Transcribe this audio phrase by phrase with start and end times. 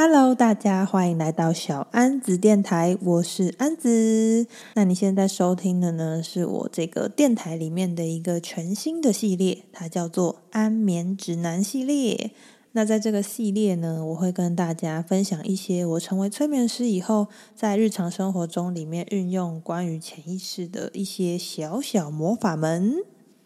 [0.00, 4.46] Hello，大家欢迎来到小安子电台，我是安子。
[4.74, 12.30] 那你现在收听的呢，是我这个电台里面的一个全新的系列，它叫做安眠指南系列。
[12.70, 17.26] 那在这个系列呢，我会跟大家分享一些我成为催眠师以后，
[17.56, 22.94] 在日常生活中里面运用关于潜意识的一些小小魔法门。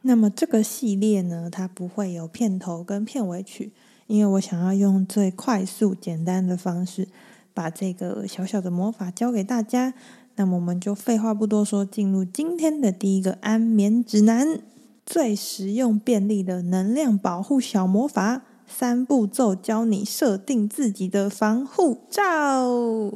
[0.03, 3.73] 那么这个系列呢，它不会有片头跟片尾曲。
[4.07, 7.09] 因为我想要用最快速、简单的方式，
[7.55, 9.94] 把这个小小的魔法教给大家。
[10.36, 14.61] 那么我们就废话不多说，进入今天的第一个安眠指南，
[15.04, 23.13] 最实用便利的能量保护小魔法，三步骤教你设定自己的防护罩。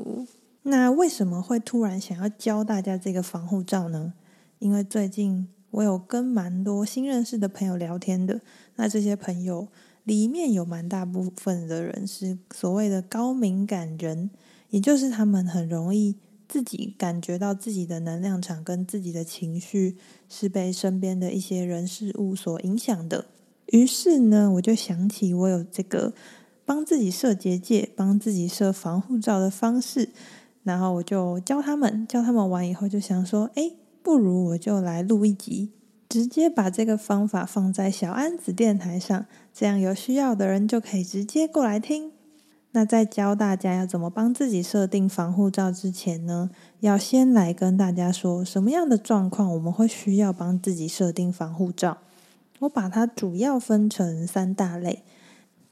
[0.62, 4.12] 那为什么会突然想要教大家这个防护罩呢？
[4.58, 8.40] 因为最近我有跟蛮多新认识的朋友聊天的，
[8.76, 9.68] 那这些朋友。
[10.06, 14.30] 里面有蛮大部分的人是所谓的高敏感人，
[14.70, 16.14] 也就是他们很容易
[16.48, 19.96] 自己感觉到自己的能量场跟自己的情绪
[20.28, 23.26] 是被身边的一些人事物所影响的。
[23.72, 26.14] 于是呢，我就想起我有这个
[26.64, 30.10] 帮自己设结界、帮自己设防护罩的方式，
[30.62, 35.72] 然后我就教他们，教他们完以后就想说，诶，不如我就来录一集。
[36.08, 42.12] 直接把这个方法放在小安子电台上，这样有需要的人就可以直接过来听。
[42.72, 51.98] 那在教大家要怎么帮自己设定防护罩之前呢，要先来跟大家说什么样的状况我们会需要帮自己设定防护罩。
[52.60, 55.02] 我把它主要分成三大类。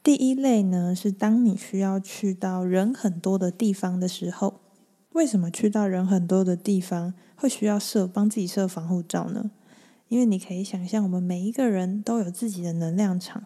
[0.03, 4.61] 第一类呢，是当你需要去到人很多的地方的时候。
[5.13, 9.53] 为什么去到人很多的地方会需要设帮自己设防护罩呢？
[10.09, 13.45] 因为你可以想象，我们每一个人都有自己的能量场。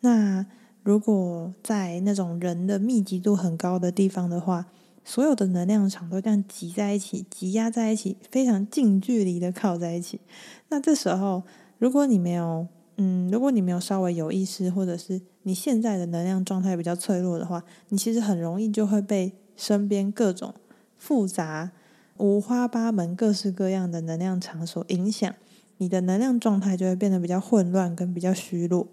[0.00, 0.46] 那
[0.82, 4.66] 如果在那种人的密集度很高的地方的话，
[5.04, 10.20] 所有的能量场都这样挤在一起、挤压在一起，非常近距离的靠在一起。
[10.68, 11.42] 那这时候，
[11.78, 12.66] 如果你没有，
[12.96, 20.54] 嗯，如果你没有稍微有意识，或者是你现在的能量状态比较脆弱的话，你其实很容易就会被身边各种
[20.96, 21.72] 复杂、
[22.18, 25.34] 五花八门、各式各样的能量场所影响。
[25.78, 28.86] 你的能量状态就会变得比较混乱，跟比较虚弱。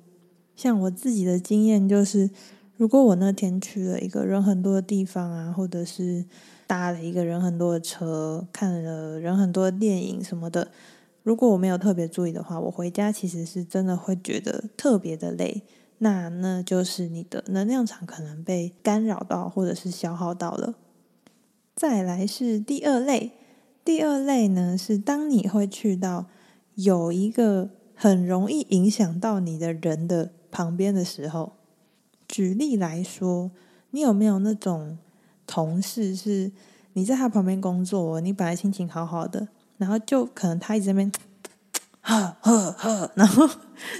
[0.56, 2.30] 像我自己的经验就是，
[2.78, 6.26] 如果我那天去了一个人很多的地方啊，或者是
[6.66, 10.72] 搭了一个人很多的车，看了人很多的电影什么的，
[11.24, 15.64] 如果我没有特别注意的话，我回家其实是真的会觉得特别的累。
[15.98, 20.76] 那那就是你的能量场可能被干扰到，或者是消耗到了。
[21.76, 23.32] 再来是第二类，
[23.84, 26.28] 第二类呢是当你会去到。
[26.76, 31.54] 有一个很容易影响到你的人的旁边的时候，
[32.28, 33.52] 举例来说，
[33.92, 34.98] 你有没有那种
[35.48, 36.52] 同事是
[36.94, 39.48] 你在他旁边工作，你本来心情好好的，
[39.78, 41.12] 然后就可能他一直在那边
[42.02, 43.50] 呵呵呵， 然后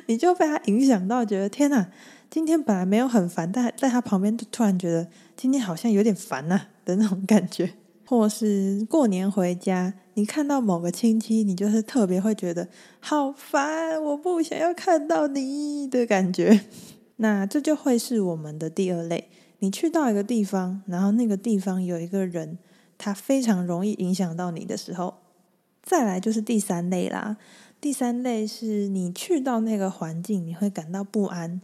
[0.08, 1.90] 你就被他影响到，觉得天哪，
[2.30, 7.74] 今天本来没有很烦，但在他旁边就突然觉得今天好像有点烦呐的那种感觉。
[8.08, 12.70] 或是过年回家，你看到某个亲戚，你就是特别会觉得
[13.02, 16.62] 好烦，我不想要看到你的感觉。
[17.18, 19.30] 那这就会是我们的第二类。
[19.60, 22.58] 你去到一个地方，然后那个地方有一个人，
[22.98, 25.16] 他非常容易影响到你的时候，
[25.84, 27.36] 再来就是第三类啦。
[27.82, 31.60] 第三类是你去到那个环境，你会感到不安，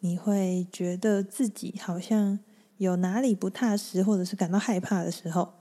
[0.00, 2.38] 你会觉得自己好像
[2.76, 5.54] 有哪里不踏实，或者是感到害怕的时候。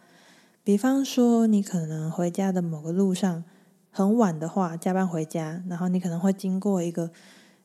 [0.65, 3.43] 比方说，你可能回家的某个路上
[3.91, 7.11] 很晚的话，加班回家，然后你可能会经过一个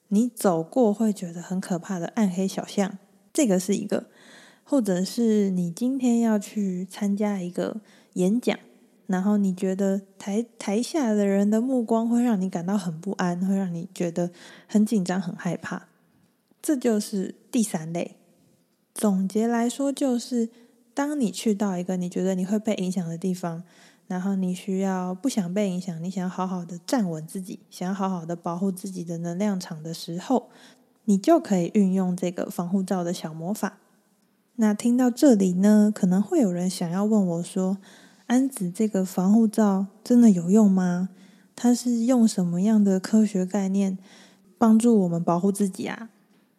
[0.08, 2.98] 你走过会觉得很可怕的暗黑小巷，
[3.32, 4.04] 这个是一个；
[4.62, 7.80] 或者是你今天要去参加一个
[8.12, 8.58] 演讲，
[9.06, 14.30] 然后你觉得台台下的人的目光会让你感到很不安，会让你觉得
[14.66, 15.88] 很紧张、很害怕，
[16.60, 18.16] 这就是第三类。
[18.92, 20.50] 总结来说，就是。
[20.94, 23.62] 当你去到一个你觉得你会被影响的地方，
[24.06, 30.48] 然后你需要不想被影响，你想要好好的站稳自己，想要好好的保护自己的能量场的时候，
[31.04, 33.78] 你就可以运用这个防护罩的小魔法。
[34.56, 37.78] 那听到这里呢，可能会有人想要问我说
[38.26, 41.08] ：“安子，这个防护罩真的有用吗？
[41.56, 43.96] 它是用什么样的科学概念
[44.58, 46.10] 帮助我们保护自己啊？”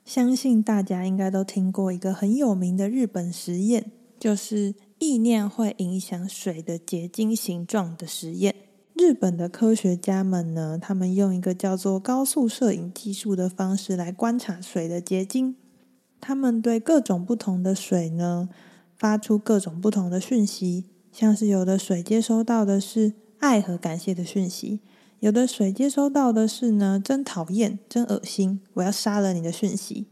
[0.04, 3.92] 相信大家应该都听过一个很有名的日本实验。
[4.22, 8.54] 就是意念会影响水的结晶形状的实验。
[8.94, 15.56] 日本的科学家们呢，他们用一个叫做高速摄影技术的方式来观察水的结晶。
[16.20, 18.48] 他们对各种不同的水呢，
[18.96, 20.86] 发出各种不同的讯息。
[21.12, 24.82] 像是有的水接收到的是爱和感谢的讯息，
[25.20, 30.06] 有的水接收到的是呢，真讨厌、真恶心，我要杀了你的讯息。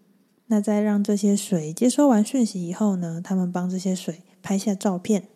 [0.51, 5.29] 那在让这些水接收完讯息以后呢，他们帮这些水拍下照片，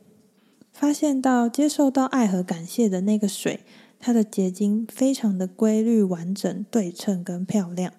[0.72, 3.62] 发现到接受到爱和感谢的那个水，
[4.00, 7.94] 它的结晶非常的规律、完整、对称跟漂亮。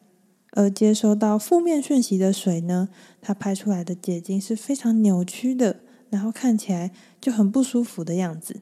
[0.52, 2.90] 而接收到负面讯息的水呢，
[3.20, 5.80] 它拍出来的结晶是非常扭曲的。
[6.10, 8.60] 然后看起来就很不舒服的样子。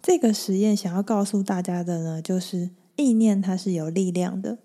[0.00, 4.56] 这个实验想要告诉大家的呢，就是意念它是有力量的。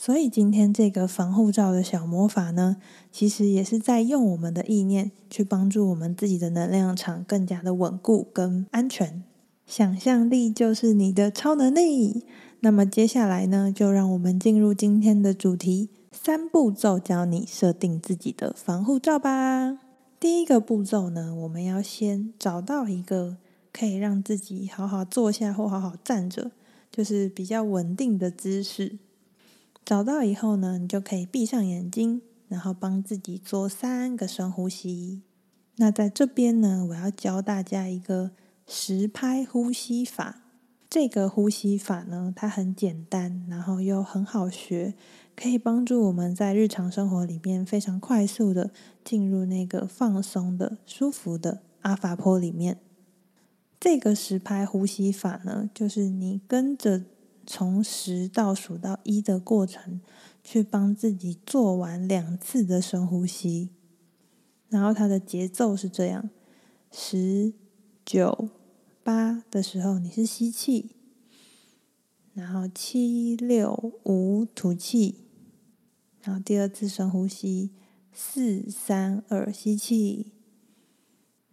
[0.00, 2.76] 所以今天这个防护罩的小魔法呢，
[3.10, 9.24] 其实也是在用我们的意念去帮助我们自己的能量场更加的稳固跟安全。
[9.66, 12.22] 想象力就是你的超能力。
[12.60, 19.80] 那么接下来呢，就让我们进入今天的主题：三步骤教你设定自己的防护罩吧。
[20.20, 23.36] 第一个步骤呢，我们要先找到一个
[23.72, 26.52] 可以让自己好好坐下或好好站着，
[26.92, 28.98] 就是比较稳定的姿势。
[29.88, 35.22] 找到以后呢，你就可以闭上眼睛，然后帮自己做三个深呼吸。
[35.76, 38.32] 那在这边呢，我要教大家一个
[38.66, 40.42] 十拍呼吸法。
[40.90, 44.92] 这个呼吸法呢，它很简单，然后又很好学。
[45.34, 48.70] 可以帮助我们在日常生活里面非常快速的
[49.02, 52.78] 进入那个放松的、舒服的阿法波里面。
[53.80, 57.04] 这个十拍呼吸法呢，就是你跟着
[57.50, 60.02] 从十倒数到一的过程，
[60.44, 63.70] 去帮自己做完两次的深呼吸。
[64.68, 66.28] 然后它的节奏是这样：
[66.92, 67.54] 十、
[68.04, 68.50] 九、
[69.02, 70.90] 八的时候你是吸气，
[72.34, 75.24] 然后七、六、五吐气。
[76.20, 77.70] 然后第二次深呼吸，
[78.12, 80.32] 四三二吸气，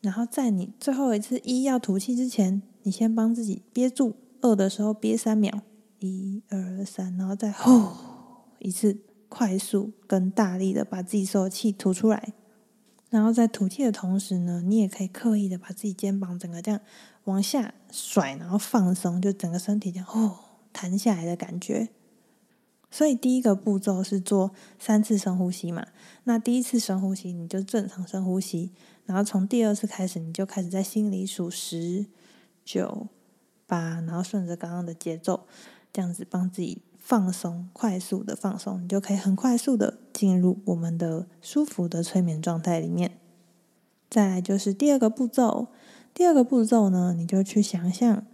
[0.01, 5.62] 然后在你最后一次一要吐气之前，你先帮自己憋住，二的时候憋三秒，
[6.00, 7.89] 一二三，然后再呼
[8.59, 8.97] 一次，
[9.30, 12.33] 快速跟大力的把自己所有气吐出来。
[13.09, 16.81] 然后在吐气的同时呢，你也可以刻意的把自己肩膀整个这样
[17.25, 20.31] 往下甩，然后放松，就整个身体这样呼
[20.74, 21.89] 弹下来的感觉。
[22.92, 25.88] 所以第一个步骤是做三次深呼吸嘛，
[26.24, 28.71] 那第一次深呼吸你就正常深呼吸，
[29.06, 32.06] 然后从第二次开始你就开始在心里数十、
[32.63, 33.07] 九、
[33.68, 35.45] 八，然后顺着刚刚的节奏，
[35.95, 43.18] 这样子帮自己放松，快速的放松，你就可以很快速的进入我们的舒服的催眠状态里面。
[44.09, 45.69] 再来就是第二个步骤，
[46.13, 48.25] 第二个步骤呢，你就去想象。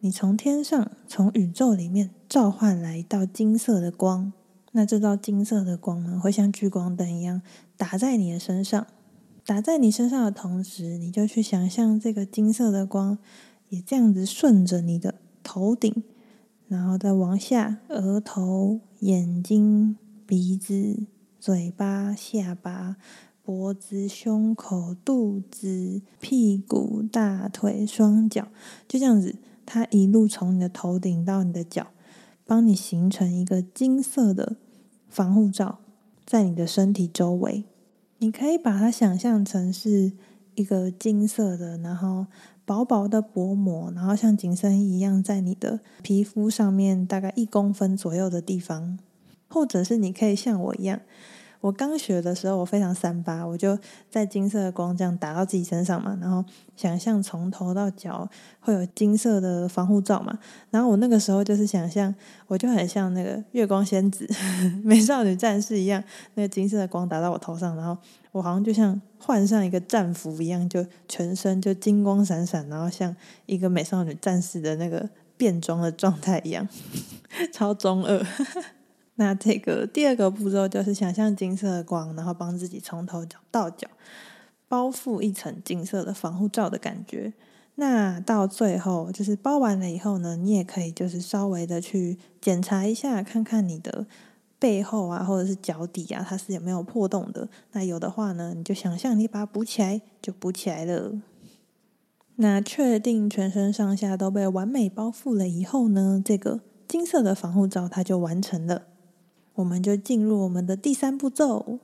[0.00, 4.32] 你从天上，从宇宙里面召唤来一道金色的光，
[4.72, 7.40] 那这道金色的光呢，会像聚光灯一样
[7.76, 8.84] 打在你的身上。
[9.46, 13.18] 打在你身上的同时，你就去想象这个金色的光
[13.68, 15.14] 也这样子顺着你的
[15.44, 16.02] 头顶，
[16.74, 21.06] 然后再往下，额头、眼睛、鼻子、
[21.38, 22.96] 嘴巴、下巴、
[23.44, 28.48] 脖子、胸口、肚子、屁股、大腿、双脚，
[28.88, 29.36] 就这样子。
[29.64, 31.86] 它一路从你的头顶到你的脚，
[32.44, 34.56] 帮你形成一个金色的
[35.08, 35.78] 防护罩，
[36.26, 37.62] 在你的身体周围。
[38.18, 40.12] 你可以把它想象成是
[40.56, 42.26] 一个金色的，然后
[42.66, 48.98] 薄薄的薄膜，然后像紧身衣一样在你的皮肤上面大概一公分左右的地方，
[49.48, 51.00] 或者是你可以像我一样。
[51.64, 53.78] 我刚学的时候，我非常三八，我就
[54.10, 56.44] 在金色的光这样打到自己身上嘛，然后
[56.76, 58.28] 想象从头到脚
[58.60, 62.14] 会有金色的防护罩嘛，然后我那个时候就是想象，
[62.48, 64.28] 我就很像那个月光仙子、
[64.84, 66.04] 美少女战士一样，
[66.34, 67.96] 那个金色的光打到我头上，然后
[68.32, 73.16] 我好像就像换上一个战服一样，就全身就金光闪闪，然后像
[73.46, 76.68] 一个美少女战士的那个变装的状态一样，
[77.54, 78.22] 超中二。
[79.16, 83.88] 那这个第二个步骤就是想象金色的光，然后帮自己从头到脚
[84.66, 87.32] 包覆一层金色的防护罩的感觉。
[87.76, 94.06] 那到最后就是包完了以后呢，你也可以就是稍微的去检查一下，看看你的
[94.58, 97.48] 背后啊，或者是脚底啊，它是有没有破洞的。
[97.72, 101.12] 那有的话呢，你就想象你把它补起来，就补起来了。
[102.36, 108.86] 那确定全身上下都被完美包覆了以后呢，这个金色的防护罩它就完成了。
[109.54, 111.78] 我们就进入我们的第三步骤。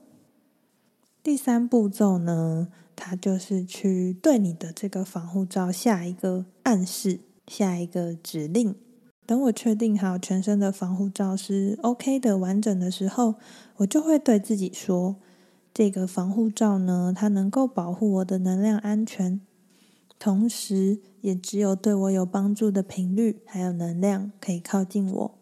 [1.23, 8.75] 第三步骤呢，它就是去对你的这个防护罩下一个暗示，下一个指令。
[9.25, 13.35] 等我确定好全身的防护罩是 OK 的、完整的时候，
[13.77, 15.15] 我就会对自己说：
[15.73, 19.39] 这个防护罩呢，它能够保护我的能量安全，
[20.19, 25.40] 同时也只有对我有帮助的频率还有能量可以靠近我。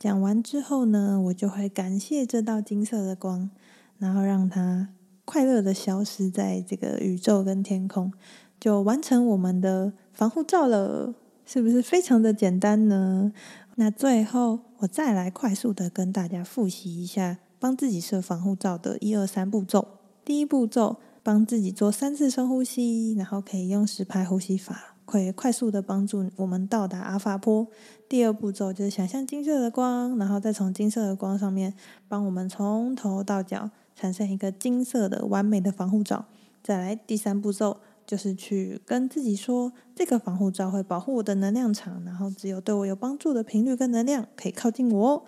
[0.00, 3.50] 讲完之后呢，我就会感谢这道金色的光，
[3.98, 4.88] 然后让它
[5.26, 8.10] 快乐的消失在这个宇宙跟天空，
[8.58, 11.14] 就完成我们的防护罩了。
[11.44, 13.30] 是不是非常的简单呢？
[13.74, 19.86] 那最后我再来快速的跟大家复习一下，帮自己设防护罩的一二三步骤。
[20.24, 27.66] 第一步骤，帮自己做三次深呼吸，然后可以用十拍呼吸法，可以快速的帮助我们到达阿法波。
[28.08, 31.74] 第二步骤就是想象金色的光，然后再从金色的光上面
[32.08, 36.26] 帮我们从头到脚产生一个金色的完美的防护罩。
[36.62, 37.78] 再来第三步骤。
[38.06, 45.22] 就是去跟自己说，这个防护罩会保护我的能量场，然后只有对我有帮助的频率跟能量可以靠近我哦。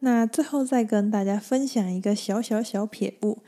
[0.00, 3.38] 那最后再跟大家分享一个小小小撇步，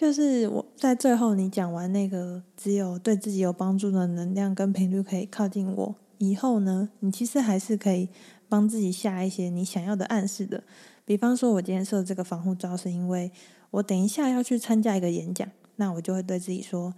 [0.00, 8.08] 就是我在最后你讲完那个只有对自己有帮助的能量跟频率可以靠近我以后呢，你其实还是可以
[8.48, 10.64] 帮自己下一些你想要的暗示的。
[11.04, 13.30] 比方说，我今天设这个防护罩是因为
[13.72, 16.94] 我等一下要去参加一个演讲，那我就会对自己说。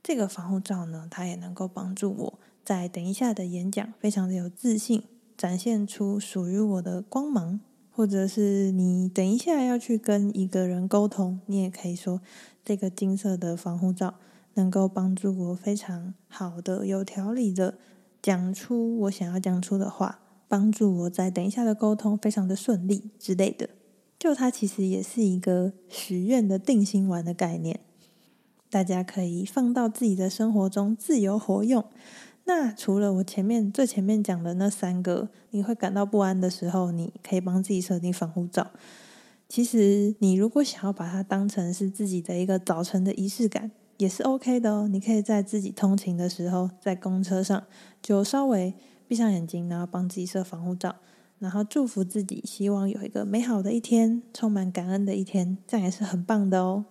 [0.00, 5.02] 这个防护罩呢，它也能够帮助我在等一下的演讲非常的有自信，
[5.36, 7.58] 展现出属于我的光芒。
[7.96, 12.20] 或者是你等一下要去跟一个人沟通，你也可以说
[12.64, 14.14] 这个金色的防护罩
[14.54, 17.78] 能够帮助我非常好的、有条理的
[18.20, 23.70] 讲出我想要讲出的话，帮助我在等一下的沟通非常的顺利之类的。
[24.18, 27.78] 就它其实也是一个许愿的定心丸的概念。
[28.70, 31.84] 大家可以放到自己的生活中自由活用。
[32.46, 38.70] 那除了我前面最前面讲的那三个，你会感到不安的时候，你可以帮自己设定防护罩。
[39.48, 44.88] 其实你如果想要把它当成是自己的一个早晨的仪式感，也是 OK 的哦。
[44.88, 47.62] 你可以在自己通勤的时候，在公车上
[48.02, 48.74] 就稍微
[49.06, 50.96] 闭上眼睛，然后帮自己设防护罩，
[51.38, 56.86] 然后祝福自己，希望有一个美好的一天，充满感恩的一天，这样也是很棒的哦。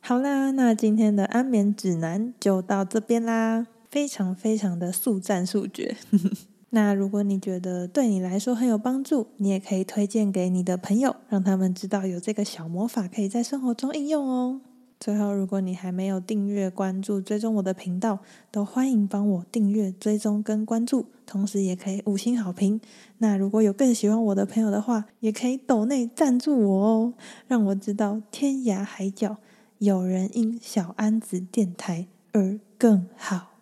[0.00, 5.96] 好啦，那今天的安眠指南就到这边啦，非常非常的速战速决。
[6.70, 14.60] 那如果你觉得对你来说很有帮助，你也可以推荐给你的朋友，让他们知道有这个小魔法可以在生活中应用哦。
[14.98, 18.18] 最后，如果你还没有订阅、关注、追踪我的频道，
[18.50, 22.80] 都欢迎帮我订阅、追踪跟关注，同时也可以五星好评。
[23.18, 27.14] 那如果有更喜欢我的朋友的话，也可以抖内赞助我哦，
[27.46, 29.36] 让我知道天涯海角。
[29.78, 33.53] 有人因小安子电台而更好。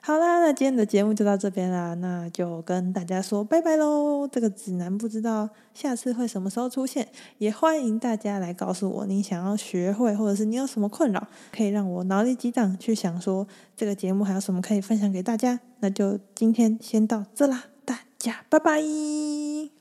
[0.00, 4.26] 好啦，那今天的节目就到这边啦，那就跟大家说拜拜喽。
[4.28, 7.08] 这个指南不知道下次会什么时候出现，
[7.38, 13.46] 也欢迎大家来告诉我你想要学会，或者是你有什么困扰，可以让我脑力激荡去想说
[13.76, 15.60] 这个节目还有什么可以分享给大家。
[15.80, 19.77] 那就今天先到这啦，大家拜拜。